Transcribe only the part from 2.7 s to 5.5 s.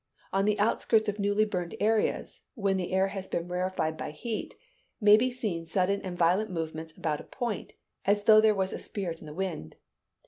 the air has been rarefied by heat, may be